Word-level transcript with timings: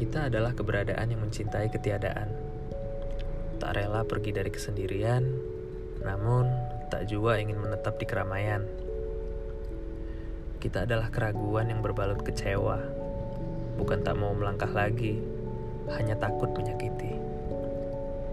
Kita 0.00 0.32
adalah 0.32 0.56
keberadaan 0.56 1.12
yang 1.12 1.20
mencintai 1.20 1.68
ketiadaan. 1.68 2.32
Tak 3.60 3.76
rela 3.76 4.00
pergi 4.08 4.32
dari 4.32 4.48
kesendirian, 4.48 5.28
namun 6.00 6.48
tak 6.88 7.04
juga 7.04 7.36
ingin 7.36 7.60
menetap 7.60 8.00
di 8.00 8.08
keramaian. 8.08 8.64
Kita 10.56 10.88
adalah 10.88 11.12
keraguan 11.12 11.68
yang 11.68 11.84
berbalut 11.84 12.24
kecewa, 12.24 12.80
bukan 13.76 14.00
tak 14.00 14.16
mau 14.16 14.32
melangkah 14.32 14.72
lagi, 14.72 15.20
hanya 15.92 16.16
takut 16.16 16.48
menyakiti. 16.56 17.20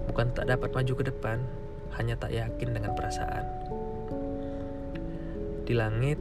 Bukan 0.08 0.32
tak 0.32 0.48
dapat 0.48 0.72
maju 0.72 0.94
ke 0.96 1.04
depan, 1.04 1.44
hanya 2.00 2.16
tak 2.16 2.32
yakin 2.32 2.80
dengan 2.80 2.96
perasaan. 2.96 3.44
Di 5.68 5.76
langit, 5.76 6.16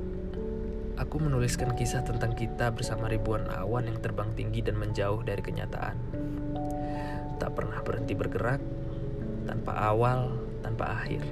aku 0.96 1.20
menuliskan 1.20 1.76
kisah 1.76 2.00
tentang 2.02 2.32
kita 2.32 2.72
bersama 2.72 3.06
ribuan 3.06 3.44
awan 3.52 3.88
yang 3.92 4.00
terbang 4.00 4.32
tinggi 4.32 4.64
dan 4.64 4.80
menjauh 4.80 5.20
dari 5.20 5.44
kenyataan. 5.44 5.96
Tak 7.36 7.52
pernah 7.52 7.84
berhenti 7.84 8.16
bergerak, 8.16 8.60
tanpa 9.44 9.76
awal, 9.76 10.32
tanpa 10.64 10.96
akhir. 10.96 11.22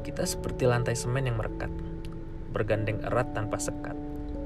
Kita 0.00 0.24
seperti 0.24 0.64
lantai 0.64 0.96
semen 0.96 1.28
yang 1.28 1.36
merekat, 1.36 1.70
bergandeng 2.50 3.04
erat 3.04 3.36
tanpa 3.36 3.60
sekat. 3.60 3.94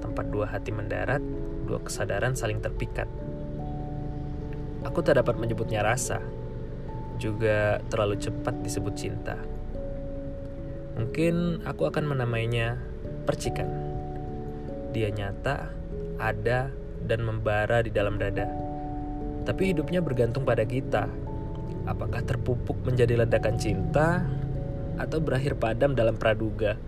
Tempat 0.03 0.35
dua 0.35 0.51
hati 0.51 0.75
mendarat, 0.75 1.23
dua 1.65 1.79
kesadaran 1.79 2.35
saling 2.35 2.59
terpikat. 2.59 3.07
Aku 4.83 4.99
tak 5.07 5.23
dapat 5.23 5.39
menyebutnya 5.39 5.87
rasa, 5.87 6.19
juga 7.23 7.79
terlalu 7.87 8.19
cepat 8.19 8.67
disebut 8.67 8.95
cinta. 8.99 9.39
Mungkin 10.99 11.63
aku 11.63 11.87
akan 11.87 12.05
menamainya 12.11 12.92
percikan. 13.25 13.69
Dia 14.93 15.09
nyata, 15.09 15.73
ada, 16.21 16.69
dan 17.03 17.21
membara 17.27 17.83
di 17.83 17.91
dalam 17.91 18.21
dada. 18.21 18.47
Tapi 19.43 19.75
hidupnya 19.75 19.99
bergantung 19.99 20.47
pada 20.47 20.63
kita. 20.63 21.11
Apakah 21.83 22.23
terpupuk 22.23 22.79
menjadi 22.87 23.27
ledakan 23.27 23.59
cinta 23.59 24.23
atau 24.95 25.19
berakhir 25.19 25.59
padam 25.59 25.99
dalam 25.99 26.15
praduga? 26.15 26.79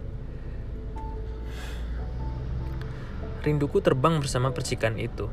Rinduku 3.43 3.83
terbang 3.83 4.23
bersama 4.23 4.55
percikan 4.55 4.97
itu. 4.97 5.29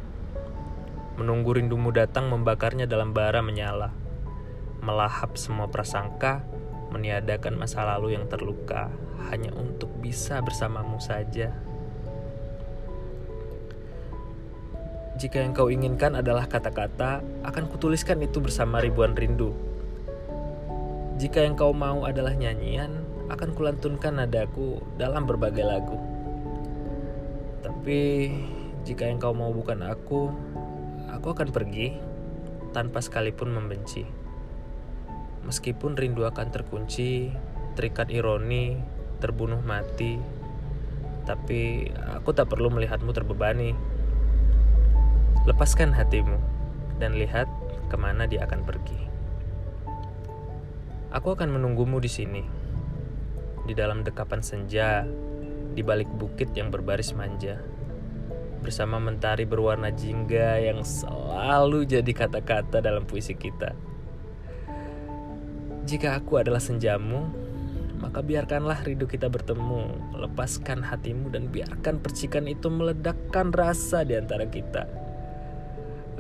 Menunggu 1.16 1.56
rindumu 1.56 1.94
datang 1.94 2.28
membakarnya 2.28 2.90
dalam 2.90 3.14
bara 3.14 3.46
menyala. 3.46 3.94
Melahap 4.82 5.38
semua 5.38 5.70
prasangka, 5.70 6.42
meniadakan 6.92 7.56
masa 7.56 7.88
lalu 7.88 8.20
yang 8.20 8.28
terluka 8.28 8.92
hanya 9.32 9.50
untuk 9.56 9.90
bisa 10.04 10.44
bersamamu 10.44 11.00
saja. 11.00 11.56
Jika 15.22 15.38
yang 15.38 15.54
kau 15.54 15.70
inginkan 15.70 16.18
adalah 16.18 16.50
kata-kata, 16.50 17.22
akan 17.46 17.70
kutuliskan 17.70 18.20
itu 18.26 18.42
bersama 18.42 18.82
ribuan 18.82 19.14
rindu. 19.14 19.54
Jika 21.22 21.46
yang 21.46 21.54
kau 21.54 21.72
mau 21.72 22.10
adalah 22.10 22.34
nyanyian, 22.34 23.06
akan 23.30 23.54
kulantunkan 23.54 24.18
nadaku 24.18 24.82
dalam 24.98 25.30
berbagai 25.30 25.62
lagu. 25.62 25.96
Tapi 27.62 28.34
jika 28.82 29.06
yang 29.06 29.22
kau 29.22 29.32
mau 29.32 29.54
bukan 29.54 29.86
aku, 29.86 30.34
aku 31.14 31.28
akan 31.30 31.54
pergi 31.54 31.94
tanpa 32.74 33.00
sekalipun 33.00 33.54
membenci. 33.54 34.21
Meskipun 35.42 35.98
rindu 35.98 36.24
akan 36.30 36.54
terkunci, 36.54 37.34
terikat 37.74 38.14
ironi, 38.14 38.78
terbunuh 39.18 39.62
mati, 39.62 40.22
tapi 41.26 41.90
aku 42.18 42.34
tak 42.34 42.50
perlu 42.50 42.74
melihatmu 42.74 43.14
terbebani. 43.14 43.74
Lepaskan 45.50 45.94
hatimu 45.94 46.38
dan 47.02 47.18
lihat 47.18 47.50
ke 47.90 47.98
mana 47.98 48.30
dia 48.30 48.46
akan 48.46 48.62
pergi. 48.62 49.02
Aku 51.12 51.34
akan 51.36 51.52
menunggumu 51.52 52.00
di 52.00 52.08
sini, 52.08 52.44
di 53.68 53.74
dalam 53.76 54.06
dekapan 54.06 54.40
senja, 54.40 55.04
di 55.76 55.82
balik 55.84 56.08
bukit 56.08 56.56
yang 56.56 56.72
berbaris 56.72 57.12
manja, 57.12 57.60
bersama 58.64 59.02
mentari 59.02 59.44
berwarna 59.44 59.92
jingga 59.92 60.62
yang 60.62 60.86
selalu 60.86 61.84
jadi 61.84 62.12
kata-kata 62.16 62.80
dalam 62.80 63.04
puisi 63.04 63.36
kita. 63.36 63.91
Jika 65.82 66.14
aku 66.22 66.38
adalah 66.38 66.62
senjamu, 66.62 67.26
maka 68.02 68.22
biarkanlah 68.26 68.82
rindu 68.86 69.06
kita 69.06 69.30
bertemu, 69.30 70.14
lepaskan 70.14 70.82
hatimu 70.82 71.34
dan 71.34 71.50
biarkan 71.50 72.02
percikan 72.02 72.50
itu 72.50 72.70
meledakkan 72.70 73.54
rasa 73.54 74.02
di 74.02 74.18
antara 74.18 74.50
kita. 74.50 74.90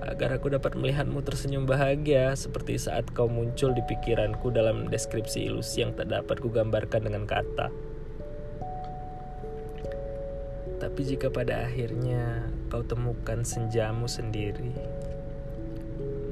Agar 0.01 0.33
aku 0.33 0.49
dapat 0.49 0.73
melihatmu 0.73 1.21
tersenyum 1.21 1.69
bahagia 1.69 2.33
seperti 2.33 2.77
saat 2.77 3.09
kau 3.13 3.29
muncul 3.29 3.69
di 3.73 3.85
pikiranku 3.85 4.49
dalam 4.49 4.89
deskripsi 4.89 5.45
ilusi 5.45 5.85
yang 5.85 5.93
tak 5.93 6.09
dapat 6.09 6.41
kugambarkan 6.41 7.05
dengan 7.05 7.29
kata. 7.29 7.69
Tapi 10.81 11.01
jika 11.05 11.29
pada 11.29 11.69
akhirnya 11.69 12.49
kau 12.73 12.81
temukan 12.81 13.45
senjamu 13.45 14.09
sendiri, 14.09 14.73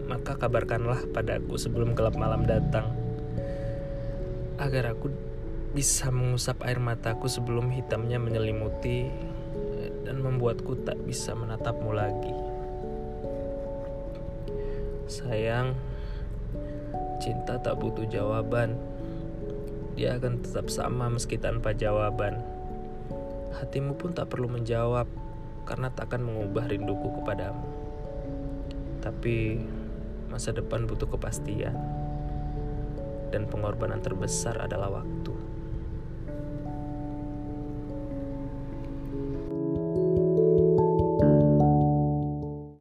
maka 0.10 0.34
kabarkanlah 0.34 1.06
padaku 1.14 1.54
sebelum 1.62 1.94
gelap 1.94 2.18
malam 2.18 2.50
datang 2.50 3.09
agar 4.60 4.92
aku 4.92 5.08
bisa 5.72 6.12
mengusap 6.12 6.68
air 6.68 6.84
mataku 6.84 7.32
sebelum 7.32 7.72
hitamnya 7.72 8.20
menyelimuti 8.20 9.08
dan 10.04 10.20
membuatku 10.20 10.84
tak 10.84 11.00
bisa 11.08 11.32
menatapmu 11.32 11.96
lagi. 11.96 12.36
Sayang, 15.08 15.74
cinta 17.24 17.56
tak 17.58 17.80
butuh 17.80 18.06
jawaban. 18.12 18.76
Dia 19.96 20.20
akan 20.20 20.44
tetap 20.44 20.68
sama 20.68 21.08
meski 21.08 21.40
tanpa 21.40 21.72
jawaban. 21.72 22.44
Hatimu 23.56 23.96
pun 23.96 24.12
tak 24.12 24.30
perlu 24.30 24.52
menjawab 24.52 25.08
karena 25.64 25.88
tak 25.92 26.14
akan 26.14 26.30
mengubah 26.30 26.68
rinduku 26.68 27.22
kepadamu. 27.22 27.68
Tapi 29.00 29.62
masa 30.30 30.54
depan 30.54 30.86
butuh 30.86 31.10
kepastian 31.10 31.99
dan 33.32 33.48
pengorbanan 33.48 34.04
terbesar 34.04 34.60
adalah 34.60 35.02
waktu. 35.02 35.39